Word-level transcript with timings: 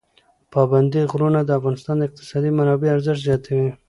پابندی 0.53 1.01
غرونه 1.11 1.39
د 1.43 1.49
افغانستان 1.59 1.95
د 1.97 2.01
اقتصادي 2.07 2.51
منابعو 2.57 2.93
ارزښت 2.97 3.21
زیاتوي. 3.27 3.69